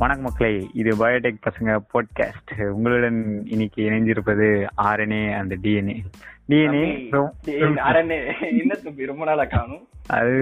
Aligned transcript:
வணக்கம் 0.00 0.24
மக்களே. 0.24 0.66
இது 0.72 0.90
பயோடெக் 0.96 1.42
பசங்க 1.46 1.72
பாட்காஸ்ட் 1.92 2.62
உங்களுடன் 2.66 3.42
இன்னைக்கு 3.46 3.82
இணைஞ்சிருப்பது 3.82 4.46
ஆர்என்ஏ 4.82 5.38
அந்த 5.38 5.56
டிஎன்ஏ 5.62 5.96
டிஎன்ஏ 6.48 7.10
என்ன 8.58 8.74
தம்பி? 8.84 9.06
ரொம்ப 9.06 9.24
நாளா 9.24 9.44
காணும். 9.44 9.82
அது 10.08 10.36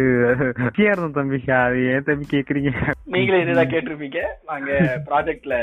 இருந்தோம் 0.77 1.13
தம்பி. 1.13 1.53
அது 1.53 1.81
ஏன் 1.93 2.07
தம்பி 2.07 2.27
கேக்குறீங்க? 2.31 2.93
நீங்களே 3.05 3.41
இதுதான் 3.43 3.67
கேட்டிருப்பீங்க. 3.67 4.21
நாங்க 4.47 4.71
ப்ராஜெக்ட்ல 5.07 5.57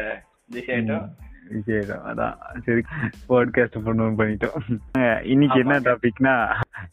விஷயம் 0.48 1.12
அதான். 2.10 2.36
சரி 2.66 2.82
பாட்காஸ்ட் 3.30 3.86
பண்ணுவோம் 3.86 4.20
பண்ணிட்டோம். 4.20 5.24
இன்னைக்கு 5.24 5.60
என்ன 5.60 5.80
டாபிக்னா 5.80 6.34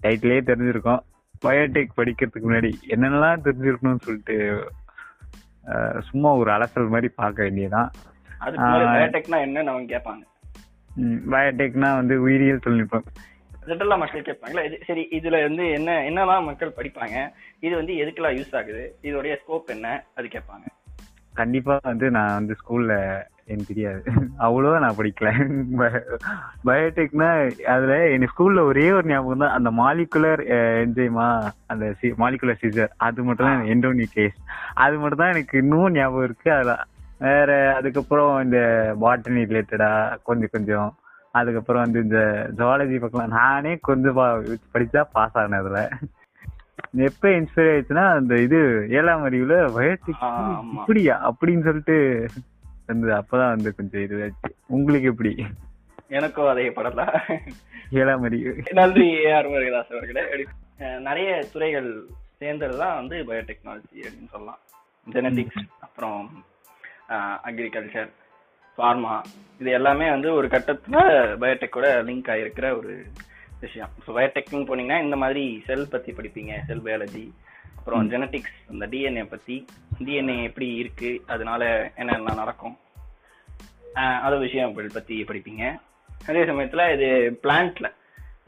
டைட்டிலே 0.02 0.38
தெரிஞ்சிருக்கோம். 0.50 1.02
பயோடெக் 1.44 1.96
படிக்கிறதுக்கு 1.96 2.46
முன்னாடி 2.48 2.72
என்னென்னலாம் 2.88 3.44
தெரிஞ்சிருக்கணும்னு 3.44 4.06
சொல்லிட்டு 4.06 4.36
சும்மா 6.08 6.30
ஒரு 6.40 6.50
அலசல் 6.54 6.92
மாதிரி 6.94 7.08
பார்க்க 7.20 7.46
வேண்டியதான் 7.46 7.90
பயோடெக்னா 8.42 9.38
என்னன்னு 9.46 9.72
அவங்க 9.72 9.88
கேட்பாங்க. 9.94 10.22
பயோடெக்னா 11.32 11.90
வந்து 12.00 12.14
உயிரியல் 12.26 12.64
தொழில்நுட்பம். 12.64 13.06
ஜென்ரலா 13.68 13.96
மக்கள் 14.02 14.26
கேட்பாங்களா? 14.28 14.62
இது 14.68 14.76
சரி 14.86 15.02
இதுல 15.18 15.36
வந்து 15.46 15.64
என்ன 15.78 15.90
என்னலாம் 16.08 16.48
மக்கள் 16.48 16.76
படிப்பாங்க 16.78 17.16
இது 17.66 17.74
வந்து 17.80 17.94
எதுக்கெல்லாம் 18.02 18.36
யூஸ் 18.38 18.56
ஆகுது 18.60 18.84
இதோடைய 19.08 19.34
ஸ்கோப் 19.42 19.74
என்ன 19.76 19.88
அது 20.18 20.26
கேட்பாங்க. 20.34 20.66
கண்டிப்பா 21.40 21.74
வந்து 21.90 22.06
நான் 22.16 22.36
வந்து 22.38 22.56
ஸ்கூல்ல 22.60 22.94
எனக்கு 23.48 23.70
தெரியாது. 23.70 24.02
அவ்வளவா 24.46 24.76
நான் 24.84 24.98
படிக்கல. 24.98 25.30
பயோடெக்னா 26.66 27.28
அதுல 27.74 27.94
என் 28.14 28.28
ஸ்கூல்ல 28.32 28.62
ஒரே 28.70 28.86
ஒரு 28.98 29.06
ஞாபகம் 29.10 29.42
தான். 29.44 29.56
அந்த 29.58 29.70
மாலிகுலர் 29.80 30.42
என்ஜைமா 30.84 31.26
அந்த 31.72 31.84
மாலிகுலர் 32.22 32.60
சீசர் 32.62 32.94
அது 33.06 33.26
மட்டும் 33.28 33.48
தான் 33.50 33.68
எண்டோனியூக்ளியஸ் 33.74 34.38
அது 34.84 34.96
மட்டும் 34.98 35.22
தான் 35.22 35.34
எனக்கு 35.34 35.54
இன்னும் 35.62 35.94
ஞாபகம் 35.98 36.26
இருக்கு. 36.28 36.50
அதுல 36.56 36.74
வேற 37.20 37.50
அதுக்கப்புறம் 37.78 38.32
இந்த 38.44 38.58
பாட்டனி 39.02 39.42
ரிலேட்டடா 39.50 39.92
கொஞ்சம் 40.28 40.54
கொஞ்சம். 40.54 40.90
அதுக்கப்புறம் 41.34 41.84
வந்து 41.84 42.00
இந்த 42.06 42.18
ஜுவாலஜி 42.56 42.96
பக்கம் 43.02 43.36
நானே 43.36 43.74
கொஞ்சம் 43.88 44.18
படிச்சா 44.74 45.02
பாஸ் 45.14 45.38
ஆனேன் 45.42 45.62
அதுல. 45.62 45.80
எப்ப 47.08 47.28
இன்ஸ்பயர் 47.36 47.70
ஆயிடுச்சுன்னா 47.70 48.06
அந்த 48.16 48.34
இது 48.46 48.58
ஏழாம் 48.98 49.24
அறிவுல 49.28 49.54
பயோடெக் 49.76 50.24
ஆமா. 50.26 50.58
இப்படியா? 50.76 51.14
அப்படின்னு 51.28 51.66
சொல்லிட்டு 51.68 51.96
இருந்தது. 52.86 53.12
அப்பதான் 53.20 53.54
வந்து 53.54 53.70
கொஞ்சம் 53.78 54.04
இதுவாச்சு. 54.06 54.50
உங்களுக்கு 54.76 55.10
எப்படி? 55.12 55.32
எனக்கும் 56.18 56.50
அதே 56.52 56.64
படல 56.78 57.02
ஏழாம் 58.00 58.24
அறிவு. 58.28 58.52
நன்றி 58.80 59.06
ஏஆர் 59.26 59.50
முருகதாஸ் 59.52 59.92
அவர்களே. 59.94 60.24
நிறைய 61.08 61.30
துறைகள் 61.52 61.90
சேர்ந்ததுதான் 62.40 62.98
வந்து 63.00 63.16
பயோடெக்னாலஜி 63.28 63.98
அப்படின்னு 64.06 64.32
சொல்லலாம். 64.34 64.60
ஜெனடிக்ஸ் 65.06 65.62
அப்புறம் 65.86 66.20
அக்ரிகல்ச்சர் 67.48 68.10
ஃபார்மா 68.78 69.14
இது 69.60 69.70
எல்லாமே 69.78 70.06
வந்து 70.10 70.28
ஒரு 70.38 70.46
கட்டத்துல 70.54 70.98
பயோடெக்கோட 71.42 71.86
லிங்க் 72.08 72.30
ஆகிருக்கிற 72.34 72.66
ஒரு 72.78 72.92
விஷயம். 73.64 73.90
ஸோ 74.04 74.08
பயோடெக்னு 74.16 74.68
போனீங்கன்னா 74.68 75.00
இந்த 75.06 75.16
மாதிரி 75.22 75.44
செல் 75.66 75.90
பத்தி 75.94 76.12
படிப்பீங்க 76.12 76.52
செல் 76.68 76.84
பயாலஜி 76.86 77.24
அப்புறம் 77.82 78.10
ஜெனடிக்ஸ் 78.10 78.58
அந்த 78.70 78.84
டிஎன்ஏ 78.90 79.22
பத்தி 79.30 79.54
டிஎன்ஏ 80.00 80.36
எப்படி 80.44 80.66
இருக்கு 80.82 81.08
அதனால 81.26 81.62
என்னென்ன 81.96 82.34
நடக்கும் 82.40 82.76
அது 84.26 84.36
விஷயங்கள் 84.44 84.94
பத்தி 84.94 85.14
படிப்பீங்க. 85.24 85.64
அதே 86.28 86.42
சமயத்துல 86.50 86.84
இது 86.94 87.08
பிளான்ட்ல 87.42 87.88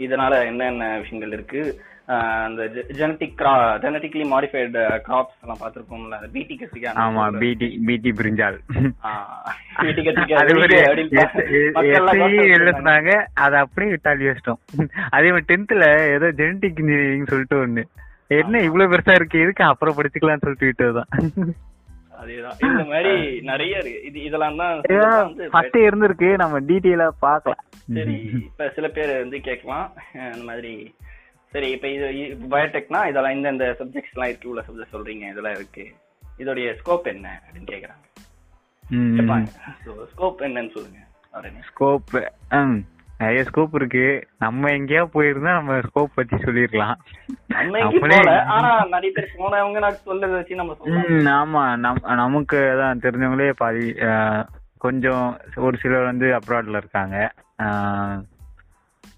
இதனால 0.00 0.38
என்னென்ன 0.46 0.84
விஷயங்கள் 1.00 1.34
இருக்கு 1.36 1.60
அந்த 2.46 2.62
ஜெனட்டிக் 2.98 3.36
கிரா 3.40 3.52
ஜெனட்டிக்லி 3.82 4.24
மாடிஃபைடு 4.32 4.80
கிராப்ஸ் 5.06 5.42
எல்லாம் 5.44 5.60
பார்த்திருப்போம்ல 5.60 6.16
பிடி 6.34 6.54
கத்திரிக்காய் 6.54 6.98
ஆமா 7.04 7.24
பிடி 7.42 7.68
பிடி 7.88 8.10
பிரிஞ்சால் 8.18 8.58
பிடி 9.82 10.02
கத்திரிக்காய் 10.06 10.40
அது 13.44 13.56
அப்படியே 13.62 13.90
விட்டாலி 13.94 14.30
வச்சிட்டோம் 14.30 14.60
அதே 15.10 15.28
மாதிரி 15.30 15.48
டென்த்ல 15.52 15.86
ஏதோ 16.16 16.28
ஜெனடிக் 16.40 16.80
இன்ஜினியரிங் 16.82 17.30
சொல்லிட்டு 17.32 17.58
ஒண்ணு. 17.64 17.84
என்ன 18.26 18.60
இவ்வளவு 18.60 18.96
பெருசா 18.96 19.10
இருக்கு? 19.10 19.40
எதுக்கு 19.40 19.64
அப்புறம் 19.64 19.96
படிச்சுக்கலாம்னு 19.96 20.36
சொல்லிட்டு 20.36 20.66
விட்டதுதான் 20.66 21.50
அதேதான். 22.22 22.64
இந்த 22.64 22.84
மாதிரி 22.84 23.40
நிறைய 23.40 23.78
இருக்கு. 23.78 24.02
இது 24.02 24.22
இதெல்லாம் 24.22 24.56
தான் 24.56 24.80
ஃபர்ஸ்ட் 25.50 25.76
இருந்திருக்கு. 25.76 26.34
நம்ம 26.34 26.60
டீட்டெயிலா 26.60 27.08
பார்க்கலாம். 27.20 27.64
சரி 27.94 28.30
இப்ப 28.34 28.72
சில 28.74 28.88
பேர் 28.88 29.18
வந்து 29.18 29.40
கேட்கலாம். 29.40 29.92
அஹ் 30.14 30.34
இந்த 30.34 30.44
மாதிரி. 30.44 30.94
சரி 31.50 31.70
இப்ப 31.70 31.88
இது 31.88 32.06
பயோடெக்னா 32.50 33.08
இதெல்லாம் 33.08 33.32
இந்த 33.32 33.50
இந்த 33.50 33.76
சப்ஜெக்ட்ஸ் 33.78 34.14
எல்லாம் 34.14 34.30
இருக்கு 34.30 34.48
இவ்வளவு 34.48 34.66
சப்ஜெக்ட் 34.66 34.94
சொல்றீங்க. 34.94 35.30
இதெல்லாம் 35.30 35.54
இருக்கு. 35.54 35.92
இதோடைய 36.38 36.74
ஸ்கோப் 36.84 37.02
என்ன 37.02 37.42
அப்படின்னு 37.46 37.66
கேக்குறாங்க. 37.66 38.02
ஸ்கோப் 40.16 40.40
என்னன்னு 40.40 40.70
சொல்லுங்க. 40.70 40.98
ஸ்கோப் 41.74 42.30
நிறைய 43.18 43.42
ஸ்கோப் 43.42 43.74
இருக்கு. 43.74 44.26
நம்ம 44.38 44.70
எங்கேயா 44.70 45.04
போயிருந்தா 45.14 45.52
நம்ம 45.52 45.78
ஸ்கோப் 45.78 46.14
பத்தி 46.14 46.36
சொல்லிருக்கலாம். 46.36 46.94
ஆமா. 51.34 51.76
நம் 51.76 52.02
நமக்கு 52.02 52.76
தான் 52.80 52.98
தெரிஞ்சவங்களே 52.98 53.50
பாதி 53.56 53.94
கொஞ்சம் 54.78 55.40
ஒரு 55.56 55.76
சிலர் 55.76 56.04
வந்து 56.04 56.26
அப்ராட்ல 56.26 56.76
இருக்காங்க. 56.76 57.32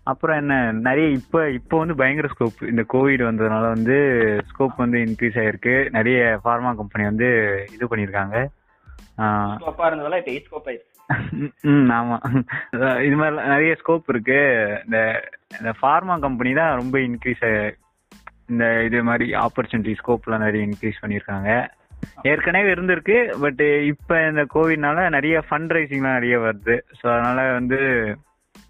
அப்புறம் 0.03 0.37
என்ன? 0.37 0.73
நிறைய 0.73 1.09
இப்ப 1.09 1.51
இப்போ 1.51 1.79
வந்து 1.79 1.95
பயங்கர 1.95 2.29
ஸ்கோப் 2.29 2.69
இந்த 2.69 2.85
கோவிட் 2.93 3.25
வந்ததுனால 3.29 3.61
வந்து 3.61 3.97
ஸ்கோப் 4.51 4.77
வந்து 4.77 4.99
இன்க்ரீஸ் 4.99 5.39
ஆயிருக்கு. 5.43 5.91
நிறைய 5.91 6.41
ஃபார்மா 6.45 6.75
கம்பெனி 6.75 7.05
வந்து 7.05 7.31
இது 7.73 7.87
பண்ணிருக்காங்க 7.87 8.47
ம், 11.61 11.91
ஆமா. 11.91 12.19
இது 13.05 13.17
மாதிரி 13.17 13.37
நிறைய 13.37 13.77
ஸ்கோப் 13.85 14.03
இருக்கு. 14.07 14.69
இந்த 14.85 15.29
இந்த 15.59 15.75
ஃபார்மா 15.83 16.19
கம்பெனி 16.19 16.55
தான் 16.55 16.77
ரொம்ப 16.77 16.99
இன்க்ரீஸ் 16.99 17.73
இந்த 18.47 18.85
இது 18.85 19.03
மாதிரி 19.03 19.31
ஆப்பர்ச்சுனிட்டி 19.31 19.95
ஸ்கோப்லாம் 20.05 20.39
நிறைய 20.39 20.67
இன்க்ரீஸ் 20.67 21.05
பண்ணியிருக்காங்க. 21.07 21.69
ஏற்கனவே 22.23 22.73
இருந்திருக்கு 22.73 23.39
பட் 23.41 23.61
இப்ப 23.61 24.29
இந்த 24.29 24.47
கோவிட்னால 24.55 25.11
நிறைய 25.11 25.43
ஃபண்ட் 25.51 25.73
ரைசிங்லாம் 25.73 26.13
நிறைய 26.13 26.39
வருது. 26.39 26.81
ஸோ 27.03 27.19
அதனால 27.19 27.53
வந்து 27.53 27.79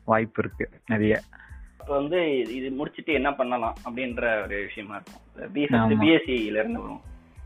வாய்ப்பு 0.04 0.42
இருக்கு 0.44 0.70
நிறைய. 0.86 1.20
இப்ப 1.80 1.94
வந்து 1.94 2.16
இது- 2.18 2.74
முடிச்சிட்டு 2.74 3.12
என்ன 3.12 3.32
பண்ணலாம் 3.32 3.74
அப்படின்ற 3.90 4.42
ஒரு 4.44 4.66
விஷயமா 4.66 5.00
இருக்கும். 5.00 5.54
பிஎஸ்சி 5.54 5.92
பிஎஸ்சில 6.02 6.56
இருந்து 6.56 6.80
வரும். 6.80 7.00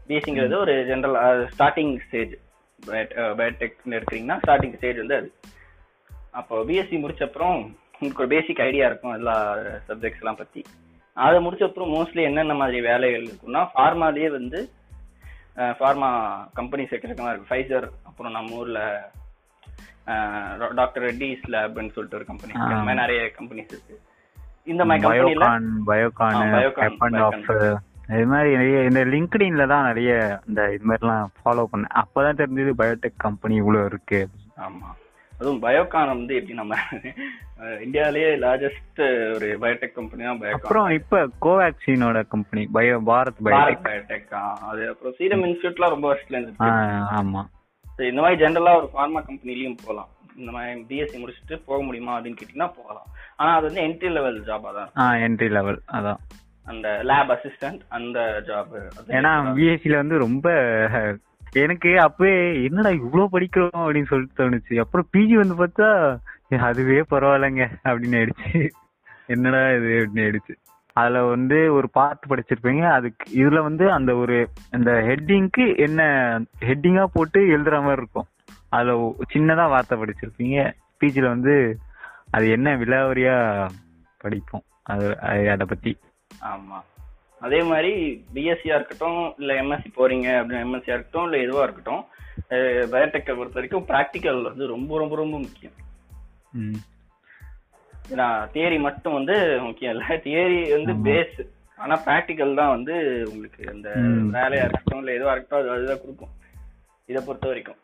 பிஎஸ்சிங்கிறது 0.08 0.56
ஒரு 0.56 0.72
ஜென்ரல் 0.72 1.48
ஸ்டார்டிங் 1.58 1.98
ஸ்டேஜ் 1.98 2.36
பயோடெக் 2.86 3.76
எடுக்கிறீங்கன்னா 3.96 4.36
ஸ்டார்டிங் 4.44 4.76
ஸ்டேஜ் 4.78 5.00
வந்து 5.02 5.16
அது. 5.20 5.30
அப்போ 6.40 6.62
பிஎஸ்சி 6.68 6.96
முடிச்ச 7.04 7.22
அப்புறம் 7.28 7.56
உங்களுக்கு 7.94 8.22
ஒரு 8.24 8.32
பேசிக் 8.34 8.62
ஐடியா 8.66 8.86
இருக்கும் 8.90 9.16
எல்லா 9.18 9.36
சப்ஜெக்ட்ஸ் 9.88 10.22
எல்லாம் 10.22 10.40
பத்தி. 10.42 10.60
அதை 11.16 11.38
முடிச்ச 11.46 11.62
அப்புறம் 11.68 11.94
மோஸ்ட்லி 11.94 12.22
என்னென்ன 12.28 12.54
மாதிரி 12.60 12.78
வேலைகள் 12.90 13.26
இருக்கும்னா 13.28 13.62
ஃபார்மாலேயே 13.72 14.28
வந்து 14.38 14.60
ஃபார்மா 15.80 16.10
கம்பெனி 16.58 16.82
செக்டருக்குலாம் 16.90 17.32
இருக்கு 17.32 17.50
ஃபைசர் 17.50 17.86
அப்புறம் 18.08 18.34
நம்ம 18.36 18.60
ஊர்ல 18.60 18.80
டாக்டர் 20.78 21.04
ரெட்டிஸ் 21.08 21.44
லேப்னு 21.54 21.94
சொல்லிட்டு 21.96 22.18
ஒரு 22.18 22.26
கம்பெனி. 22.30 22.52
இந்த 22.62 22.76
மாதிரி 22.86 23.00
நிறைய 23.02 23.22
கம்பெனிஸ் 23.38 23.72
இருக்கு. 23.74 23.96
இந்த 24.72 24.82
மாதிரி 24.84 25.04
கம்பெனில 25.06 25.46
பயோகான் 25.90 26.38
பயோகான் 26.54 26.88
இது 28.10 28.24
மாதிரி 28.26 28.50
நிறைய 28.56 28.78
இந்த 28.84 29.00
லிங்க்டின்ல 29.12 29.64
தான் 29.68 29.86
நிறைய 29.88 30.12
இந்த 30.48 30.60
இது 30.74 30.84
மாதிரிலாம் 30.84 31.26
ஃபாலோ 31.36 31.64
பண்ணேன். 31.70 31.94
அப்பதான் 32.00 32.40
தெரிஞ்சது 32.40 32.72
பயோடெக் 32.80 33.22
கம்பெனி 33.24 33.54
இவ்வளவு 33.56 33.88
இருக்கு. 33.90 34.20
ஆமா. 34.66 34.88
அதுவும் 35.32 35.60
பயோகான் 35.62 36.10
வந்து 36.12 36.32
எப்படி 36.38 36.54
நம்ம 36.54 36.74
இந்தியாவிலேயே 37.84 38.30
லார்ஜஸ்ட் 38.42 39.00
ஒரு 39.34 39.46
பயோடெக் 39.62 39.94
கம்பெனி 39.94 40.22
தான் 40.22 40.40
பயோகான் 40.40 40.58
அப்புறம் 40.58 40.88
இப்ப 40.98 41.14
கோவேக்சினோட 41.44 42.18
company 42.32 42.62
bio 42.76 42.96
Bharat 43.08 43.40
Biotech 43.46 43.84
biotech 43.86 44.34
அது 44.70 44.82
அப்புறம் 44.90 45.14
சீரம் 45.18 45.44
இன்ஸ்டியூட்லாம் 45.46 45.94
ரொம்ப 45.94 46.08
வருஷத்துல 46.10 46.38
இருந்து 46.38 46.70
ஆமா. 47.20 47.42
இந்த 47.98 48.20
மாதிரி 48.22 48.40
ஜென்ரலா 48.42 48.74
ஒரு 48.80 48.90
ஃபார்மா 48.92 49.22
கம்பெனிலயும் 49.26 49.80
போகலாம் 49.80 50.10
இந்த 50.36 50.50
மாதிரி 50.52 50.84
பிஎஸ்சி 50.90 51.16
முடிச்சுட்டு 51.22 51.56
போக 51.66 51.80
முடியுமா 51.86 52.12
அப்படின்னு 52.16 52.38
கேட்டீங்கன்னா 52.38 52.70
போகலாம். 52.76 53.08
ஆனா 53.38 53.50
அது 53.56 53.66
வந்து 53.68 53.84
என்ட்ரி 53.86 54.10
லெவல் 54.14 54.38
ஜாபா 54.46 54.70
தான் 54.76 55.18
என்ட்ரி 55.26 55.50
லெவல் 55.56 55.80
அதான். 55.96 56.20
அந்த 56.70 57.00
லேப் 57.02 57.30
அசிஸ்டன்ட் 57.30 57.80
அந்த 57.88 58.42
ஜாப் 58.46 58.90
ஏன்னா 59.06 59.56
பிஎஸ்சில 59.56 59.94
வந்து 59.94 60.18
ரொம்ப 60.18 60.50
எனக்கு 61.52 62.00
அப்பவே 62.00 62.64
என்னடா 62.64 62.88
இவ்வளவு 62.88 63.38
படிக்கிறோம்? 63.38 63.76
அப்படின்னு 63.76 64.06
சொல்லிட்டு 64.06 64.48
தோணுச்சு. 64.48 64.78
அப்புறம் 64.78 65.08
பிஜி 65.16 65.32
வந்து 65.32 65.66
பார்த்தா 65.66 66.18
அதுவே 66.58 67.00
பரவாயில்லைங்க 67.00 67.68
அப்படின்னு 67.84 68.28
ஆயிடுச்சு. 68.28 68.68
என்னடா 69.26 69.70
இது? 69.70 70.08
அப்படின்னு 70.08 70.18
ஆயிடுச்சு. 70.18 70.54
அதுல 70.92 71.22
வந்து 71.22 71.72
ஒரு 71.72 71.90
பார்ட் 71.90 72.24
படிச்சிருப்பீங்க. 72.28 72.90
அதுக்கு 72.90 73.32
இதுல 73.34 73.62
வந்து 73.62 73.92
அந்த 73.92 74.14
ஒரு 74.14 74.48
அந்த 74.70 74.90
ஹெட்டிங்க்கு 74.90 75.76
என்ன 75.76 76.02
ஹெட்டிங்கா 76.60 77.04
போட்டு 77.12 77.40
எழுதுற 77.40 77.70
மாதிரி 77.70 77.92
இருக்கும். 77.92 78.26
அதுல 78.68 79.14
சின்னதா 79.34 79.68
வார்த்தை 79.68 79.98
படிச்சிருப்பீங்க. 79.98 80.72
பிஜில 81.00 81.28
வந்து 81.28 81.78
அது 82.30 82.50
என்ன 82.50 82.76
விலாவரியா 82.76 83.66
படிப்போம்? 84.18 84.62
அது 84.82 85.08
அது- 85.08 85.48
அதை 85.48 85.66
பத்தி. 85.68 85.96
ஆமா. 86.50 86.78
அதே 87.40 87.62
மாதிரி 87.62 87.92
பிஎஸ்சியா 88.34 88.74
இருக்கட்டும் 88.74 89.20
இல்ல 89.38 89.52
எம்எஸ்சி 89.62 89.90
போறீங்க 89.96 90.28
அப்படின்னு 90.38 90.64
எம்எஸ்சியா 90.66 90.96
இருக்கட்டும் 90.96 91.24
இல்ல 91.24 91.36
எதுவா 91.38 91.62
இருக்கட்டும் 91.62 92.02
பயோடெக்கை 92.92 93.32
பொறுத்த 93.34 93.54
வரைக்கும் 93.54 93.86
ப்ராக்டிக்கல் 93.88 94.42
வந்து 94.42 94.66
ரொம்ப 94.66 94.98
ரொம்ப 94.98 95.16
ரொம்ப 95.16 95.38
முக்கியம். 95.38 95.76
ஏன்னா 98.10 98.26
தியரி 98.54 98.78
மட்டும் 98.80 99.14
வந்து 99.14 99.34
முக்கியம் 99.60 99.92
இல்ல. 99.94 100.04
தியரி 100.24 100.70
வந்து 100.72 100.92
பேஸ் 101.06 101.36
ஆனா 101.78 101.94
ப்ராக்டிக்கல் 102.06 102.54
தான் 102.54 102.68
வந்து 102.68 102.94
உங்களுக்கு 103.26 103.62
இந்த 103.74 103.88
ம். 104.06 104.26
வேலையா 104.32 104.64
இருக்கட்டும் 104.64 104.98
இல்ல 104.98 105.12
எதுவா 105.12 105.32
இருக்கட்டும் 105.32 105.60
அது 105.60 105.70
அதுதான் 105.70 106.00
கொடுக்கும். 106.00 106.32
இதை 107.08 107.22
பொறுத்த 107.22 107.46
வரைக்கும். 107.48 107.78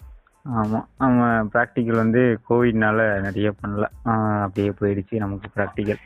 ஆமா. 0.44 0.80
ஆமா 0.98 1.28
ப்ராக்டிக்கல் 1.54 1.96
வந்து 1.96 2.20
கோவிட்னால 2.48 2.98
நிறைய 3.20 3.50
பண்ணல. 3.60 3.86
அப்படியே 4.42 4.72
போயிடுச்சு 4.80 5.16
நமக்கு 5.18 5.48
ப்ராக்டிக்கல் 5.56 6.02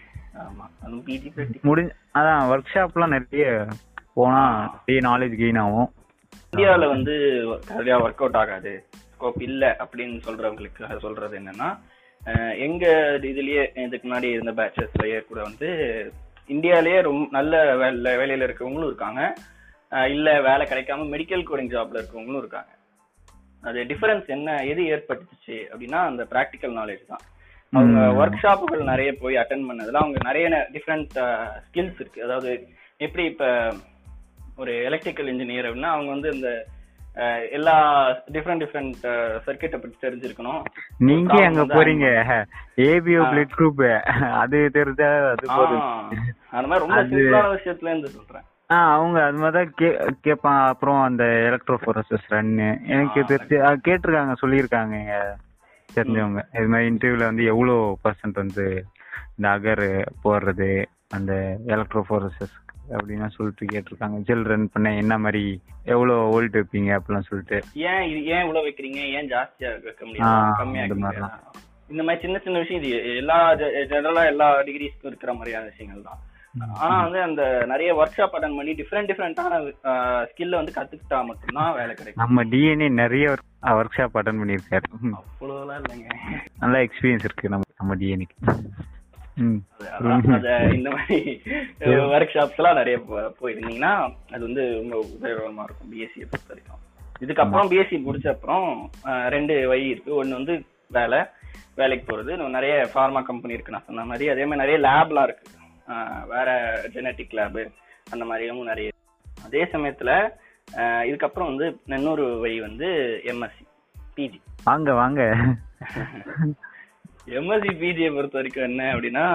முடிஞ்ச 1.69 1.91
அதான் 2.19 2.49
ஒர்க் 2.51 2.73
ஷாப்லாம் 2.75 3.15
நிறைய 3.17 3.47
போனா 4.17 4.43
நிறைய 4.87 5.01
நாலேஜ் 5.09 5.35
கெயின் 5.41 5.61
ஆகும். 5.65 5.91
இந்தியாவுல 6.53 6.87
வந்து 6.95 7.15
சரியா 7.77 7.97
ஒர்க் 8.05 8.23
அவுட் 8.25 8.41
ஆகாது. 8.43 8.73
ஸ்கோப் 9.15 9.41
இல்ல 9.49 9.65
அப்படின்னு 9.85 10.17
சொல்றவங்களுக்கு 10.27 10.83
அது 10.89 11.01
சொல்றது 11.07 11.35
என்னன்னா 11.41 11.69
எங்க 12.67 12.85
இதுலயே 13.31 13.63
இதுக்கு 13.85 14.07
முன்னாடி 14.09 14.29
இருந்த 14.37 14.53
பேச்சஸ்லயே 14.61 15.21
கூட 15.29 15.41
வந்து 15.49 15.69
இந்தியாலயே 16.55 16.99
ரொம்ப 17.09 17.27
நல்ல 17.39 17.55
வேலை 17.83 18.13
வேலையில 18.21 18.47
இருக்கவங்களும் 18.49 18.91
இருக்காங்க. 18.91 19.23
இல்ல 20.15 20.29
வேலை 20.49 20.65
கிடைக்காம 20.71 21.07
மெடிக்கல் 21.15 21.47
கோடிங் 21.51 21.73
ஜாப்ல 21.75 22.01
இருக்கவங்களும் 22.01 22.43
இருக்காங்க. 22.45 22.73
அது 23.63 23.79
டிஃபரன்ஸ் 23.91 24.29
என்ன 24.37 24.57
எது 24.73 24.83
ஏற்பட்டுச்சு 24.95 25.57
அப்படின்னா 25.73 26.01
அந்த 26.11 26.23
ப்ராக்டிக்கல் 26.33 26.77
நாலேஜ் 26.81 27.11
தான். 27.13 27.25
அவங்க. 27.73 28.01
ஒர்க் 28.21 28.43
ஷாப்புகள் 28.43 28.91
நிறைய 28.91 29.11
போய் 29.21 29.37
அட்டன் 29.37 29.69
பண்ணதுல 29.69 30.01
அவங்க 30.03 30.19
நிறைய 30.23 30.67
டிஃப்ரெண்ட் 30.73 31.15
ஸ்கில்ஸ் 31.65 32.01
இருக்கு. 32.01 32.25
அதாவது 32.25 32.53
எப்படி 32.97 33.25
இப்ப 33.25 33.73
ஒரு 34.57 34.73
எலக்ட்ரிக்கல் 34.89 35.31
இன்ஜினியர் 35.33 35.69
அப்படின்னா 35.69 35.91
அவங்க 35.95 36.11
வந்து 36.11 36.31
இந்த 36.37 36.51
எல்லா 37.51 37.77
டிஃப்ரெண்ட் 38.33 38.63
டிஃப்ரெண்ட் 38.65 38.99
சர்க்கியூட்டை 39.47 39.79
பத்தி 39.83 39.97
தெரிஞ்சிருக்கணும். 40.03 40.61
நீங்க 40.99 41.35
அங்க 41.45 41.63
போறீங்க? 41.67 42.07
ஏபிஓ. 42.89 43.23
பிளட் 43.31 43.57
குரூப் 43.57 43.83
அது 44.43 44.59
தெரிஞ்சா 44.79 45.09
அது 45.31 45.47
போதும். 45.57 45.85
அந்த 46.51 46.67
மாதிரி 46.69 46.85
ரொம்ப 46.87 47.03
சிம்பிளான 47.03 47.51
விஷயத்துல 47.59 47.91
இருந்து 47.91 48.09
சொல்றேன். 48.09 48.47
ஆ 48.71 48.77
அவங்க 48.97 49.19
அது 49.25 49.39
மாதிரி 49.39 49.59
தான் 49.59 49.73
கே 49.77 49.89
கேட்பான் 50.21 50.61
அப்புறம் 50.73 51.01
அந்த 51.03 51.25
எலக்ட்ரோஃபோரசஸ் 51.49 52.27
ரன்னு 52.35 52.69
எனக்கு 52.95 53.21
தெரிஞ்சு 53.31 53.57
கேட்டிருக்காங்க 53.87 54.35
சொல்லியிருக்காங்க 54.43 54.97
தெரிஞ்சவங்க. 55.95 56.41
இது 56.55 56.69
மாதிரி 56.69 56.91
இன்டர்வியூல 56.91 57.25
வந்து 57.25 57.45
எவ்வளோ 57.45 57.75
பர்சன்ட் 58.05 58.37
வந்து 58.37 58.65
இந்த 59.37 59.49
அகர் 59.51 59.85
போடுறது 60.25 60.71
அந்த 61.11 61.33
எலக்ட்ரோஃபோரசஸ் 61.67 62.57
அப்படின்னு 62.91 63.29
சொல்லிட்டு 63.29 63.65
கேட்டிருக்காங்க. 63.67 64.17
ஜெல் 64.21 64.45
ரன் 64.45 64.69
பண்ண 64.69 64.95
என்ன 64.95 65.19
மாதிரி 65.19 65.43
எவ்வளோ 65.87 66.15
வோல்ட் 66.33 66.57
வைப்பீங்க 66.57 66.91
அப்படிலாம் 66.97 67.29
சொல்லிட்டு. 67.29 67.59
ஏன் 67.91 68.05
இது 68.11 68.21
ஏன் 68.27 68.45
இவ்வளவு 68.45 68.67
வைக்கிறீங்க? 68.67 69.01
ஏன் 69.17 69.31
ஜாஸ்தியா 69.31 69.71
வைக்க 69.85 70.03
ஆ, 70.03 70.09
முடியாது 70.09 70.57
கம்மியா 70.61 70.85
இந்த 70.85 70.95
வைக்க 70.95 71.07
மாதிரிலாம். 71.07 71.35
முடியாது 71.35 71.69
இந்த 71.89 72.03
மாதிரி 72.03 72.23
சின்ன 72.23 72.39
சின்ன 72.39 72.59
விஷயம் 72.59 72.83
இது 72.83 72.91
எல்லா 73.17 73.37
ஜெனரலா 73.93 74.25
எல்லா 74.27 74.49
டிகிரிஸ்க்கும் 74.63 75.11
இருக்கிற 75.11 75.33
மாதிரியான 75.33 75.65
விஷயங்கள் 75.65 76.03
தான் 76.03 76.21
ஆனா 76.75 77.03
வந்து 77.03 77.21
அந்த 77.23 77.65
நிறைய 77.67 77.91
ஒர்க் 77.95 78.19
ஷாப் 78.19 78.35
அட்டன் 78.37 78.57
பண்ணி 78.57 78.73
டிஃப்ரெண்ட் 78.73 79.11
டிஃப்ரெண்டான 79.11 79.73
ஸ்கில்ல 80.31 80.55
வந்து 80.55 80.73
கத்துக்கிட்டா 80.77 81.25
மட்டும்தான் 81.25 81.75
வேலை 81.75 81.95
கிடைக்கும். 81.95 82.25
நம்ம 82.25 82.45
டிஎன்ஏ 82.45 82.89
நிறைய 82.91 83.35
ஒர்க் 83.63 83.97
ஷாப் 83.97 84.17
அட்டன் 84.19 84.41
பண்ணியிருக்காரு. 84.41 84.89
ம். 85.01 85.13
அவ்வளவுலாம் 85.13 85.83
இல்லைங்க. 85.83 86.09
நல்ல 86.59 86.79
எக்ஸ்பீரியன்ஸ் 86.79 87.29
இருக்கு 87.29 87.49
நம்ம 87.49 87.65
நம்ம 87.79 87.95
டிஎன்ஏக்கு 87.97 88.39
இந்த 90.75 90.91
மாதிரி 90.91 91.43
ஒர்க் 91.79 92.35
ஷாப்ஸ் 92.35 92.57
எல்லாம் 92.57 92.75
நிறைய 92.75 92.99
போயிருந்தீங்கன்னா 93.09 93.93
அது 94.33 94.43
வந்து 94.47 94.65
ரொம்ப 94.81 95.07
உபயோகமா 95.21 95.63
இருக்கும் 95.63 95.93
பிஎஸ்சி 95.93 96.27
பொறுத்த 96.31 96.51
வரைக்கும். 96.51 96.81
இதுக்கப்புறம் 97.23 97.71
பிஎஸ்சி 97.73 97.97
முடிச்ச 98.09 98.29
அப்புறம் 98.35 98.91
ரெண்டு 99.29 99.69
வழி 99.69 99.87
இருக்கு. 99.89 100.15
ஒன்னு 100.15 100.35
வந்து 100.35 100.65
வேலை 100.99 101.21
வேலைக்கு 101.75 102.07
போறது. 102.11 102.49
நிறைய 102.49 102.75
ஃபார்மா 102.95 103.23
கம்பெனி 103.23 103.55
இருக்கு 103.55 103.73
நான் 103.73 103.87
சொன்ன 103.87 104.05
மாதிரி. 104.05 104.29
அதே 104.29 104.45
மாதிரி 104.47 104.67
நிறைய 104.67 104.89
லேப்லாம் 104.89 105.23
இருக்கு. 105.23 105.59
வேற 106.29 106.49
ஜெனட்டிக் 106.93 107.33
லேபு 107.33 107.73
அந்த 108.11 108.25
மாதிரியும் 108.25 108.65
நிறைய 108.65 108.91
அதே 109.45 109.65
சமயத்துல 109.65 110.31
இதுக்கப்புறம் 110.77 111.57
வந்து 111.57 111.81
இன்னொரு 111.87 112.39
வழி 112.39 112.61
வந்து 112.61 112.89
எம்எஸ்சி 113.25 113.65
பிஜி 114.17 114.41
வாங்க 114.65 114.95
வாங்க. 114.95 115.23
எம்எஸ்சி 117.27 117.73
பிஜியை 117.83 118.15
பொறுத்த 118.15 118.39
வரைக்கும் 118.39 118.65
என்ன 118.65 118.95
அப்படின்னா 118.95 119.27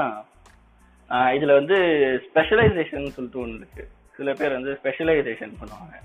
இதுல 1.09 1.53
வந்து 1.53 1.75
ஸ்பெஷலைசேஷன் 2.25 3.07
சொல்லிட்டு 3.07 3.39
ஒன்று 3.39 3.55
இருக்கு. 3.55 3.89
சில 4.15 4.33
பேர் 4.33 4.51
வந்து 4.51 4.79
ஸ்பெஷலைசேஷன் 4.83 5.53
பண்ணுவாங்க. 5.61 5.95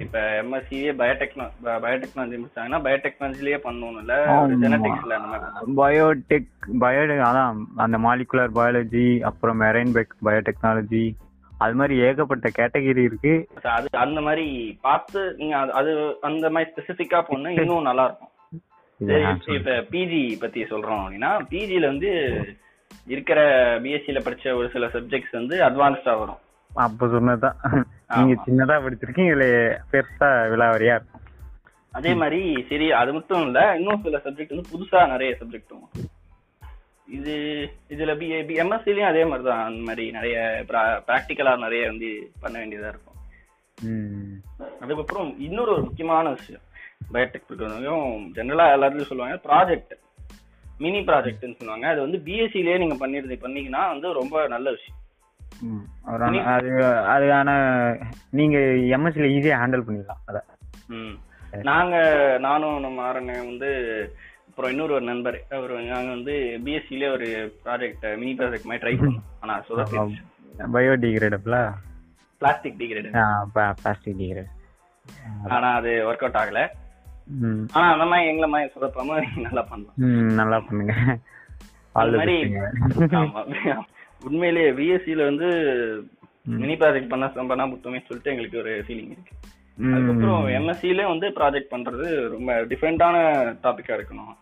இப்ப 0.00 0.18
எம்எஸ்சியே 0.42 0.92
பயோடெக்னா 0.96 1.46
பயோடெக்னாலஜி 1.64 2.36
முடிச்சாங்கன்னா 2.36 2.78
பயோடெக்னாலஜிலேயே 2.80 3.58
பண்ணணும் 3.64 3.98
இல்ல 4.00 4.14
ஆமா. 4.26 4.60
ஜெனடிக்ஸ்ல 4.62 5.16
பயோடெக் 5.76 6.48
பயோ 6.80 7.02
அதான் 7.22 7.50
அந்த 7.76 7.98
மாலிகுலர் 7.98 8.54
பயாலஜி 8.54 9.20
அப்புறம் 9.22 9.60
மெரைன் 9.60 9.92
பயோடெக்னாலஜி 10.24 11.04
அது 11.52 11.74
மாதிரி 11.74 11.98
ஏகப்பட்ட 11.98 12.48
கேட்டகரி 12.58 13.02
இருக்கு. 13.02 13.32
அது 13.70 13.88
அந்த 13.98 14.20
மாதிரி 14.20 14.46
பார்த்து 14.80 15.34
நீங்க 15.36 15.56
அது- 15.56 16.14
அந்த 16.20 16.50
மாதிரி 16.50 16.70
ஸ்பெசிபிக்கா 16.70 17.20
போனா 17.20 17.50
இன்னும் 17.50 17.82
நல்லா 17.82 18.04
இருக்கும் 18.04 18.28
இப்ப 19.54 19.70
பிஜி 19.90 20.40
பத்தி 20.40 20.62
சொல்றோம் 20.64 21.02
அப்படின்னா 21.02 21.38
பிஜில 21.50 21.86
வந்து 21.86 22.10
இருக்கிற 23.06 23.40
பிஎஸ்சில 23.80 24.18
படிச்ச 24.18 24.54
ஒரு 24.54 24.70
சில 24.70 24.86
சப்ஜெக்ட்ஸ் 24.86 25.32
வந்து 25.32 25.56
அட்வான்ஸ்டா 25.60 26.18
வரும். 26.18 26.40
அப்ப 26.72 27.08
சொன்னதுதான். 27.08 27.56
நீங்க. 28.10 28.34
சின்னதா 28.46 28.76
படிச்சிருக்கீங்க 28.84 29.32
இதுல 29.32 29.46
பெருசா 29.92 30.28
விலாவரியா 30.52 30.94
இருக்கும்? 30.96 31.16
அதே 31.98 32.12
மாதிரி 32.20 32.40
சரி 32.70 32.86
அது 33.00 33.10
மட்டும் 33.16 33.44
இல்ல 33.46 33.60
இன்னும் 33.78 34.02
சில 34.04 34.18
சப்ஜெக்ட் 34.24 34.54
வந்து 34.54 34.70
புதுசா 34.72 35.00
நிறைய 35.12 35.30
சப்ஜெக்டும் 35.40 35.86
இது 37.08 37.32
இதுல 37.94 38.12
பி 38.18 38.26
பி 38.48 38.56
எம்எஸ்சிலயும் 38.62 39.10
அதே 39.10 39.22
மாதிரி 39.30 39.44
தான் 39.48 39.64
அந்த 39.68 39.80
மாதிரி 39.86 40.04
நிறைய 40.16 40.36
ப்ராக்டிக்கலா 41.08 41.52
நிறைய 41.64 41.84
வந்து 41.92 42.08
பண்ண 42.42 42.54
வேண்டியதா 42.60 42.90
இருக்கும். 42.92 43.16
அதுக்கப்புறம் 44.82 45.30
இன்னொரு 45.46 45.70
ஒரு 45.76 45.82
முக்கியமான 45.88 46.28
விஷயம். 46.36 46.64
பயோடெக் 47.14 47.46
பொறுத்தவரைக்கும் 47.48 48.06
ஜெனரலா 48.36 48.66
எல்லாருக்கும் 48.74 49.10
சொல்லுவாங்க 49.10 49.38
ப்ராஜெக்ட் 49.48 49.94
மினி 50.84 51.00
ப்ராஜெக்ட்னு 51.08 51.58
சொல்லுவாங்க. 51.60 51.86
அது 51.92 52.00
வந்து 52.06 52.20
பிஎஸ்சிலேயே 52.26 52.78
நீங்க 52.82 52.96
பண்ணிருந்த 53.02 53.38
பண்ணீங்கன்னா 53.44 53.82
வந்து 53.94 54.18
ரொம்ப 54.20 54.46
நல்ல 54.54 54.66
விஷயம். 54.76 54.99
அது 56.52 56.70
அது 57.06 57.32
ஆனா 57.32 57.54
நீங்க 58.30 58.58
எம்எஸ்சில 58.96 59.30
ஈஸியா 59.36 59.58
ஹேண்டில் 59.62 59.86
பண்ணிடலாம் 59.86 60.22
அத. 60.24 60.38
ம். 60.88 61.14
நாங்க 61.62 61.94
நானும் 62.40 62.80
நம்ம 62.80 62.98
ஆரண்ண 63.08 63.32
வந்து 63.44 63.70
அப்புறம் 64.48 64.70
இன்னொரு 64.70 64.92
ஒரு 64.94 65.04
நண்பர் 65.04 65.38
அவர் 65.50 65.72
நாங்க 65.90 66.10
வந்து 66.10 66.34
பிஎஸ்சிலே 66.64 67.10
ஒரு 67.12 67.26
ப்ராஜெக்ட் 67.64 68.06
மினி 68.16 68.32
ப்ராஜெக்ட் 68.32 68.68
மாதிரி 68.70 68.82
ட்ரை 68.84 68.94
பண்ணோம். 69.00 69.26
ஆனா 69.40 69.54
சொதப்பிடுச்சு 69.68 70.28
பயோடிகிரேடபிளா 70.74 71.62
பிளாஸ்டிக் 72.42 72.78
டிகிரேட் 72.78 73.10
பிளாஸ்டிக் 73.78 74.18
டிகிரேட் 74.18 74.50
ஆனா 75.48 75.68
அது 75.74 75.90
ஒர்க் 76.08 76.24
அவுட் 76.26 76.40
ஆகல. 76.42 76.60
ஆனா 77.74 77.86
அந்த 77.92 78.04
மாதிரி 78.04 78.28
எங்களை 78.28 78.48
மாதிரி 78.48 78.72
சொதப்பாம 78.74 79.16
நல்லா 79.46 79.62
பண்ணலாம். 79.62 79.96
நல்லா 80.40 80.58
பண்ணுங்க. 80.68 80.94
ஆல் 81.92 82.06
அந்த 82.06 82.18
மாதிரி. 82.18 83.74
உண்மையிலேயே 84.24 84.70
பிஎஸ்சில 84.78 85.24
வந்து 85.24 85.48
மினி 86.44 86.74
ப்ராஜெக்ட் 86.74 87.08
பண்ண 87.08 87.28
பண்ணா 87.28 87.64
முத்தமே 87.66 88.00
சொல்லிட்டு 88.06 88.30
எங்களுக்கு 88.30 88.58
ஒரு 88.58 88.72
ஃபீலிங் 88.86 89.12
இருக்கு. 89.14 89.34
அதுக்கப்புறம் 89.92 90.48
எம்எஸ்சிலே 90.48 91.04
வந்து 91.08 91.26
ப்ராஜெக்ட் 91.28 91.72
பண்றது 91.74 92.06
ரொம்ப 92.28 92.52
டிஃப்ரெண்டான 92.70 93.16
டாபிக்கா 93.62 93.94
இருக்கணும். 93.98 94.32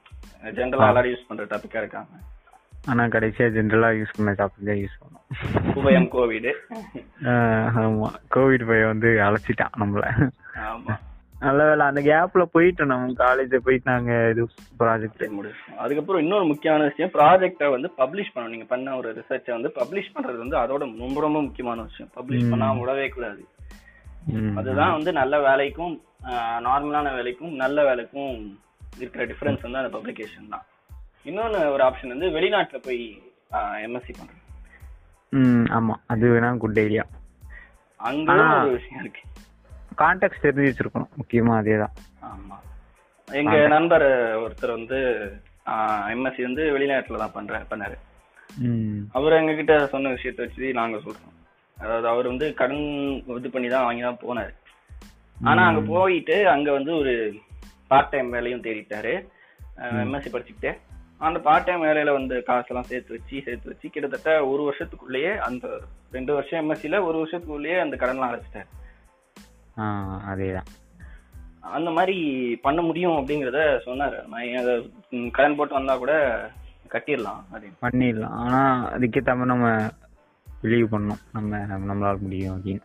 ஜென்ரலா 0.58 0.88
எல்லாரும் 0.88 1.12
யூஸ் 1.12 1.28
பண்ற 1.28 1.44
டாபிக்கா 1.44 1.76
இருக்காங்க. 1.76 2.14
ஆனா 2.84 3.04
கடைசியா 3.04 3.46
ஜென்ரலா 3.56 3.88
யூஸ் 4.00 4.16
பண்ண 4.16 4.32
டாபிக் 4.32 4.68
தான் 4.68 4.80
யூஸ் 4.82 4.98
பண்ணோம் 5.00 5.24
உபயம் 5.78 6.08
கோவிட் 6.14 6.50
ஆமா. 7.82 8.10
கோவிட் 8.34 8.66
பையன் 8.66 8.92
வந்து 8.92 9.08
அழைச்சிட்டான் 9.26 9.74
நம்மள. 9.80 10.04
ஆமா. 10.68 10.94
நல்ல 11.40 11.60
வேலை. 11.68 11.84
அந்த 11.86 12.00
கேப்ல 12.00 12.44
போயிட்டோம் 12.54 12.90
நம்ம. 12.92 13.12
காலேஜ் 13.24 13.56
போயிட்டு 13.66 13.90
நாங்க 13.90 14.12
இது 14.30 14.42
ப்ராஜெக்ட் 14.78 15.20
சரி, 15.20 15.32
முடிச்சு. 15.32 15.76
அதுக்கப்புறம் 15.78 16.22
இன்னொரு 16.22 16.44
முக்கியமான 16.44 16.84
விஷயம் 16.88 17.10
ப்ராஜெக்டை 17.10 17.68
வந்து 17.70 17.88
பப்ளிஷ் 17.96 18.32
பண்ணணும். 18.34 18.54
நீங்க 18.54 18.64
பண்ண 18.64 18.96
ஒரு 18.96 19.08
ரிசர்ச்சை 19.20 19.50
வந்து 19.56 19.72
பப்ளிஷ் 19.74 20.12
பண்றது 20.16 20.38
வந்து 20.44 20.56
அதோட 20.56 20.82
ரொம்ப 20.98 21.20
ரொம்ப 21.20 21.42
முக்கியமான 21.42 21.82
விஷயம். 21.82 22.10
பப்ளிஷ் 22.16 22.50
பண்ணாம 22.52 22.80
விடவே 22.80 23.08
கூடாது. 23.08 23.44
அதுதான் 24.54 24.92
வந்து 24.92 25.12
நல்ல 25.12 25.34
வேலைக்கும் 25.48 25.94
நார்மலான 26.68 27.08
வேலைக்கும் 27.18 27.54
நல்ல 27.62 27.78
வேலைக்கும் 27.88 28.32
இருக்கிற 28.98 29.26
டிஃபரன்ஸ் 29.26 29.62
வந்து 29.62 29.78
அந்த 29.78 29.90
பப்ளிகேஷன் 29.98 30.50
தான். 30.50 30.64
இன்னொன்னு 31.24 31.70
ஒரு 31.72 31.82
ஆப்ஷன் 31.84 32.12
வந்து 32.14 32.28
வெளிநாட்டுல 32.28 32.78
போய் 32.84 33.02
எம்எஸ்சி 33.86 34.14
பண்றது. 34.18 34.44
ஆமா. 35.78 35.94
அது 36.06 36.26
வேணா 36.28 36.50
குட் 36.56 36.78
ஐடியா 36.78 37.04
அங்க 37.96 38.32
ஒரு 38.32 38.70
விஷயம் 38.70 39.02
இருக்கு. 39.04 39.20
கான்டாக்ட் 40.00 40.44
தெரிஞ்சு 40.44 40.68
வச்சிருக்கணும். 40.68 41.12
முக்கியமா 41.20 41.54
அதேதான். 41.60 41.94
ஆமா. 42.30 42.56
எங்க 43.28 43.56
நண்பர் 43.74 44.06
ஒருத்தர் 44.42 44.76
வந்து 44.78 44.98
எம்எஸ்சி 46.12 46.42
வந்து 46.48 46.62
வெளிநாட்டுல 46.74 47.20
தான் 47.22 47.34
பண்ற 47.36 47.58
பண்ணாரு. 47.72 47.96
அவர் 49.16 49.36
எங்ககிட்ட 49.38 49.74
சொன்ன 49.94 50.12
விஷயத்த 50.14 50.40
வச்சு 50.44 50.70
நாங்க 50.78 50.98
சொல்றோம். 51.06 51.34
அதாவது 51.78 52.06
அவர் 52.12 52.30
வந்து 52.32 52.46
கடன் 52.60 52.86
இது 53.40 53.50
பண்ணி 53.54 53.68
தான் 53.74 53.86
வாங்கி 53.86 54.04
தான் 54.06 54.22
போனாரு. 54.22 54.52
ஆனா 55.48 55.62
அங்க 55.70 55.82
போயிட்டு 55.92 56.36
அங்க 56.54 56.68
வந்து 56.78 56.92
ஒரு 57.00 57.12
பார்ட் 57.90 58.12
டைம் 58.14 58.30
வேலையும் 58.36 58.64
தேடிட்டாரு. 58.66 59.12
எம்எஸ்சி 60.04 60.30
படிச்சுக்கிட்டே. 60.32 60.72
அந்த 61.26 61.38
பார்ட் 61.46 61.66
டைம் 61.66 61.84
வேலையில 61.88 62.10
வந்து 62.16 62.36
காசெல்லாம் 62.48 62.88
சேர்த்து 62.90 63.14
வச்சு 63.16 63.36
சேர்த்து 63.46 63.70
வச்சு 63.72 63.86
கிட்டத்தட்ட 63.94 64.32
ஒரு 64.50 64.62
வருஷத்துக்குள்ளேயே 64.68 65.32
அந்த 65.48 65.66
ரெண்டு 66.16 66.32
வருஷம் 66.38 66.60
எம்எஸ்சில 66.62 67.00
ஒரு 67.08 67.16
வருஷத்துக்குள்ளேயே 67.22 67.78
அந்த 67.84 67.96
கடன்லாம் 68.02 68.30
அடைச்சிட்டாரு. 68.32 68.68
ஆஹ் 69.78 70.18
அதேதான். 70.28 70.66
அந்த 71.60 71.90
மாதிரி 71.90 72.20
பண்ண 72.62 72.82
முடியும் 72.82 73.12
அப்படிங்கறத 73.12 73.78
சொன்னாரு. 73.86 74.54
அதை 74.54 74.92
கடன் 75.32 75.56
போட்டு 75.56 75.74
வந்தா 75.74 75.96
கூட 75.96 76.36
கட்டிடலாம் 76.88 77.44
அப்படின்னு. 77.52 77.76
பண்ணிடலாம். 77.82 78.28
ஆனா 78.28 78.90
அதுக்கேத்த 78.92 79.36
மாதிரி 79.36 79.44
நம்ம 79.44 79.86
பிலீவ் 80.62 80.86
பண்ணணும். 80.90 81.20
நம்ம 81.32 81.56
நம்மளால 81.56 82.18
முடியும் 82.18 82.60
அப்படின்னு. 82.60 82.80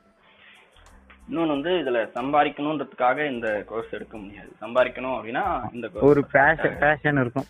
இன்னொன்னு 1.30 1.48
வந்து 1.48 1.70
இதுல 1.70 2.18
சம்பாதிக்கணுன்றதுக்காக 2.18 3.32
இந்த 3.32 3.64
கோர்ஸ் 3.68 3.90
எடுக்க 3.90 4.18
முடியாது. 4.18 4.52
சம்பாதிக்கணும் 4.62 5.20
அப்படின்னா 5.20 5.74
இந்த 5.74 5.90
ஒரு 5.94 6.26
பேஷன் 6.32 6.78
பேஷன் 6.80 7.20
இருக்கும். 7.20 7.46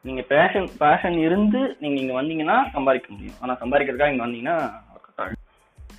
நீங்க 0.00 0.22
பேஷன் 0.22 0.68
பேஷன் 0.78 1.12
இருந்து 1.12 1.76
நீங்க 1.80 2.00
இங்க 2.00 2.22
வந்தீங்கன்னா 2.22 2.70
சம்பாதிக்க 2.70 3.08
முடியும். 3.08 3.34
ஆனா 3.40 3.56
சம்பாதிக்கிறதுக்காக 3.56 4.10
இங்க 4.10 4.26
வந்தீங்கன்னா. 4.26 4.70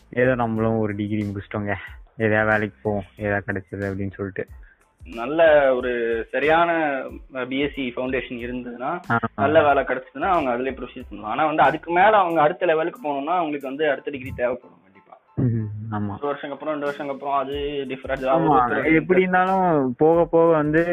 ஏதோ 0.10 0.36
நம்மளும் 0.36 0.78
ஒரு 0.78 0.96
டிகிரி 0.96 1.22
முடிச்சிட்டோங்க. 1.22 1.76
ஏதாவது 2.17 2.51
வேலைக்கு 2.51 2.77
போவோம் 2.82 3.03
ஏதாவது 3.17 3.48
கிடைச்சது 3.48 3.89
அப்படின்னு 3.89 4.12
சொல்லிட்டு. 4.12 4.46
நல்ல 5.01 5.75
ஒரு 5.75 5.91
சரியான 6.32 6.70
பிஎஸ்சி 7.34 7.86
ஃபவுண்டேஷன் 7.96 8.43
இருந்ததுன்னா 8.46 8.91
ஆஹ் 9.10 9.27
நல்ல 9.36 9.63
வேலை 9.63 9.84
கிடைச்சதுன்னா 9.84 10.29
அவங்க 10.29 10.51
அதுல 10.51 10.72
ப்ரொசீட் 10.72 11.10
பண்ணுவாங்க 11.10 11.24
ஆனா 11.24 11.46
வந்து 11.46 11.63
அதுக்கு 11.63 11.91
மேல 11.91 12.17
அவங்க 12.17 12.41
அடுத்த 12.41 12.65
லெவலுக்கு 12.65 13.01
போகணும்னா 13.03 13.36
அவங்களுக்கு 13.36 13.67
வந்து 13.67 13.89
அடுத்த 13.89 14.12
டிகிரி 14.12 14.32
தேவைப்படும் 14.36 14.79
கண்டிப்பா. 14.84 15.15
ஒரு 16.15 16.27
வருஷம் 16.27 16.51
அப்புறம் 16.51 16.74
ரெண்டு 16.74 16.86
வருஷம் 16.86 17.10
அப்புறம் 17.10 17.38
அது 17.38 17.55
டிஃபரெண்ட் 17.89 18.96
எப்படி 18.96 19.22
இருந்தாலும் 19.22 19.96
போக 19.98 20.25
போக 20.25 20.51
வந்து 20.51 20.84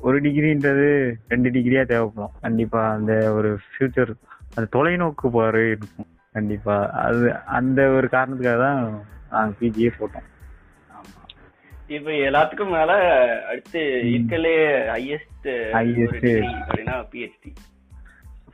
ஒரு 0.00 0.20
டிகிரின்றது 0.20 0.88
ரெண்டு 1.28 1.50
டிகிரியா 1.50 1.86
தேவைப்படும். 1.86 2.30
கண்டிப்பா 2.40 2.90
அந்த 2.90 3.32
ஒரு 3.32 3.58
ஃபியூச்சர் 3.64 4.12
அது 4.54 4.68
தொலைநோக்கு 4.72 5.30
பாரு 5.30 5.70
இருக்கும். 5.70 6.06
கண்டிப்பா. 6.32 6.90
அது 6.90 7.34
அந்த 7.46 7.88
ஒரு 7.88 8.08
காரணத்துக்காக 8.12 8.58
தான் 8.58 8.80
நாங்க 9.30 9.54
பிஜியே 9.60 9.90
போட்டோம். 9.98 10.26
இப்ப 11.86 12.10
எல்லாத்துக்கும் 12.10 12.70
மேல 12.70 12.92
அடுத்து 13.48 13.80
இருக்கலே 14.04 14.78
ஹையஸ்ட். 14.90 15.70
அப்படின்னா 16.66 17.06
பிஹெச்டி 17.12 17.54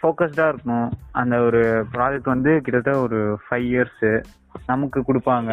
ஃபோக்கஸ்டா 0.03 0.55
இருக்கணும். 0.55 0.91
அந்த 1.13 1.41
ஒரு 1.41 1.85
ப்ராஜெக்ட் 1.93 2.25
வந்து 2.25 2.61
கிட்டத்தட்ட 2.61 3.01
ஒரு 3.01 3.41
ஃபைவ் 3.51 3.69
இயர்ஸ் 3.75 4.23
நமக்கு 4.67 5.01
கொடுப்பாங்க. 5.01 5.53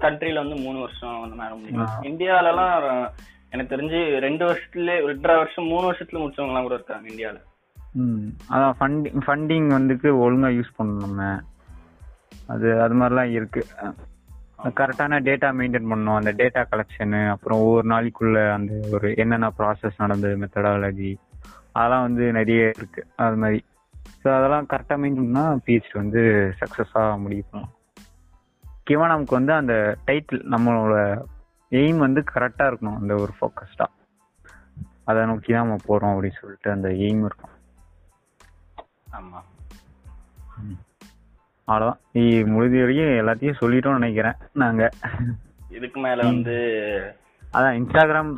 கண்ட்ரில 0.00 0.34
வந்து 0.34 0.56
மூணு 0.56 0.78
வருஷம் 0.78 1.22
அந்த 1.22 1.36
மாதிரி 1.36 1.56
முடியும். 1.56 1.86
ஆ. 1.86 2.00
இந்தியால 2.00 2.48
எல்லாம் 2.48 3.10
எனக்கு 3.50 3.76
தெரிஞ்சு 3.76 4.18
ரெண்டு 4.18 4.46
வருஷத்துல 4.46 4.94
ரெண்டரை 5.00 5.36
வருஷம் 5.36 5.64
மூணு 5.64 5.92
வருஷத்துல 5.92 6.12
முடிச்சவங்க 6.12 6.46
எல்லாம் 6.46 6.62
கூட 6.62 6.74
இருக்காங்க 6.74 7.08
இந்தியால. 7.08 7.40
ம். 7.92 8.26
அதான் 8.50 8.72
ஃபண்டிங் 8.80 9.20
ஃபண்டிங் 9.26 9.80
வந்துட்டு 9.80 10.08
ஒழுங்கா 10.08 10.52
யூஸ் 10.52 10.72
பண்ணணும். 10.78 11.00
நம்ம 11.00 11.40
அது 12.46 12.80
அது 12.80 12.94
மாதிரிலாம் 12.94 13.30
இருக்கு. 13.30 13.66
கரெக்டான 14.70 15.20
டேட்டா 15.28 15.48
மெயின்டைன் 15.58 15.90
பண்ணணும். 15.90 16.18
அந்த 16.20 16.32
டேட்டா 16.32 16.62
கலெக்ஷனு 16.72 17.28
அப்புறம் 17.28 17.58
ஒவ்வொரு 17.58 17.86
நாளைக்குள்ள 17.88 18.52
அந்த 18.52 18.72
ஒரு 18.92 19.14
என்னென்ன 19.14 19.52
ப்ராசஸ் 19.58 19.96
நடந்தது 19.96 20.36
மெத்தடாலஜி 20.36 21.12
அதெல்லாம் 21.72 22.02
வந்து 22.02 22.32
நிறைய 22.32 22.72
இருக்கு. 22.76 23.06
அது 23.16 23.36
மாதிரி. 23.36 23.64
ஸோ 24.22 24.28
அதெல்லாம் 24.36 24.66
கரெக்டாக 24.72 24.98
மெயின்டைன் 25.02 25.28
பண்ணால் 25.28 25.60
பிஹெச்டி 25.66 25.92
வந்து 25.92 26.22
சக்ஸஸாக 26.60 27.18
முடியும். 27.18 27.66
முக்கியமாக 28.64 29.12
நமக்கு 29.12 29.34
வந்து 29.34 29.52
அந்த 29.52 29.98
டைட்டில் 30.06 30.42
நம்மளோட 30.54 30.94
எய்ம் 31.72 31.96
வந்து 31.96 32.24
கரெக்டாக 32.34 32.70
இருக்கணும். 32.70 32.98
அந்த 33.00 33.14
ஒரு 33.14 33.32
ஃபோக்கஸ்டாக 33.38 33.92
அதை 35.04 35.26
நோக்கி 35.26 35.52
தான் 35.52 35.66
நம்ம 35.66 35.76
போகிறோம் 35.86 36.12
அப்படின்னு 36.14 36.40
சொல்லிட்டு 36.40 36.70
அந்த 36.70 36.88
எய்ம் 36.88 37.24
இருக்கும். 37.24 37.54
ஆமா. 39.18 39.40
அவ்வளோதான் 41.68 41.98
முடிஞ்ச 42.54 42.78
வரைக்கும் 42.80 43.18
எல்லாத்தையும் 43.20 43.60
சொல்லிட்டோம்னு 43.60 44.00
நினைக்கிறேன். 44.02 44.38
நாங்க. 44.62 44.88
இதுக்கு 45.76 46.00
மேல 46.06 46.22
வந்து 46.30 46.56
அதான் 47.54 47.76
இன்ஸ்டாகிராம் 47.78 48.30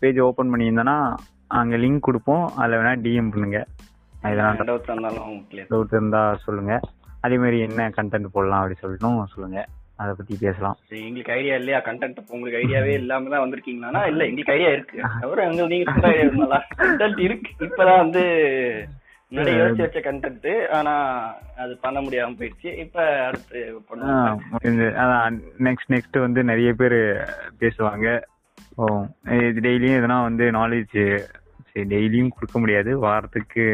பேஜ் 0.00 0.18
ஓபன் 0.28 0.52
பண்ணியிருந்தோன்னா 0.52 0.96
அங்க 1.60 1.76
லிங்க் 1.82 2.06
கொடுப்போம். 2.08 2.46
அதுல 2.56 2.80
வேணா 2.80 2.94
டிஎம் 3.04 3.32
பண்ணுங்க. 3.34 3.58
இதெல்லாம் 4.22 4.60
டவுட் 4.70 4.90
இருந்தாலும் 4.92 5.34
டவுட் 5.72 5.96
இருந்தா 5.96 6.22
சொல்லுங்க. 6.44 6.74
அதே 7.26 7.36
மாதிரி 7.42 7.58
என்ன 7.66 7.88
கண்டென்ட் 7.98 8.32
போடலாம் 8.36 8.60
அப்படி 8.62 8.78
சொல்லிட்டும் 8.82 9.32
சொல்லுங்க. 9.34 9.60
அதை 10.02 10.12
பத்தி 10.18 10.34
பேசலாம். 10.40 10.76
எங்களுக்கு 10.88 11.32
ஐடியா 11.36 11.54
இல்லையா? 11.60 11.78
கண்டென்ட் 11.86 12.18
உங்களுக்கு 12.34 12.58
ஐடியாவே 12.60 12.92
இல்லாம 13.00 13.30
தான் 13.32 13.44
வந்திருக்கீங்கன்னா 13.44 14.02
இல்ல 14.10 14.22
எங்களுக்கு 14.28 14.54
ஐடியா 14.56 14.70
இருக்கு. 14.76 14.98
தவிர 15.22 15.46
எங்க 15.50 15.66
நீங்க 15.72 15.92
சொல்ற 15.92 16.10
ஐடியா 16.10 16.26
இருந்தாலா 16.26 16.60
கண்டென்ட் 16.82 17.20
இருக்கு. 17.28 17.50
இப்பதான் 17.66 18.02
வந்து 18.04 18.22
முன்னாடி 19.30 19.52
யோசிச்சு 19.56 19.84
வச்ச 19.84 20.00
கண்டென்ட் 20.04 20.50
ஆனா 20.76 20.92
அது 21.62 21.72
பண்ண 21.82 21.98
முடியாம 22.04 22.36
போயிடுச்சு. 22.38 22.70
இப்ப 22.84 22.98
அடுத்து 23.26 23.58
பண்ணுவோம் 23.88 24.38
முடிஞ்சு 24.52 24.86
அதான் 25.02 25.36
நெக்ஸ்ட் 25.66 25.92
நெக்ஸ்ட் 25.94 26.16
வந்து 26.24 26.42
நிறைய 26.50 26.70
பேர் 26.80 26.98
பேசுவாங்க. 27.62 28.06
ஓ 28.76 28.84
இது 29.48 29.58
டெய்லியும் 29.66 29.98
எதனா 30.00 30.16
வந்து 30.28 30.46
நாலேஜ் 30.58 30.96
சரி 31.70 31.84
டெய்லியும் 31.94 32.34
கொடுக்க 32.36 32.56
முடியாது. 32.62 32.90
வாரத்துக்கு 33.06 33.64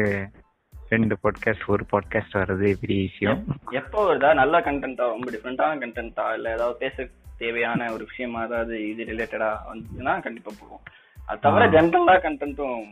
ரெண்டு 0.93 1.15
பாட்காஸ்ட் 1.23 1.69
ஒரு 1.75 1.83
பாட்காஸ்ட் 1.91 2.37
வர்றது 2.39 2.67
பெரிய 2.81 2.99
விஷயம். 3.07 3.39
எப்போ 3.81 3.99
வருதா? 4.09 4.31
நல்ல 4.41 4.55
கண்டென்ட்டா 4.67 5.07
ரொம்ப 5.13 5.29
டிஃப்ரெண்டான 5.35 5.79
கண்டென்ட்டா 5.83 6.25
இல்ல 6.37 6.53
ஏதாவது 6.57 6.77
பேச 6.83 7.07
தேவையான 7.41 7.87
ஒரு 7.93 8.03
விஷயமா 8.11 8.41
ஏதாவது 8.49 8.75
இது 8.91 9.09
ரிலேட்டடா 9.11 9.49
வந்துச்சுன்னா 9.69 10.13
கண்டிப்பா 10.27 10.51
போகும் 10.59 10.83
அது 11.29 11.43
தவிர 11.47 11.65
ஜென்ரலா 11.77 12.17
கண்டென்ட்டும் 12.27 12.85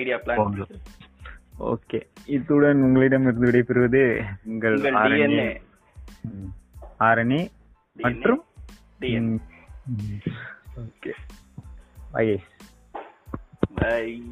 ஐடியா 0.00 0.18
பிளான் 0.24 0.58
ஓகே. 1.60 2.02
இத்துடன் 2.26 2.82
உங்களிடம் 2.82 3.22
இருந்து 3.22 3.50
விடைபெறுவது 3.50 4.22
உங்கள் 4.44 4.80
ஆரணி. 6.98 7.50
மற்றும் 7.96 8.44
ஓகே. 10.76 11.10
By 12.12 12.40
by 13.74 14.22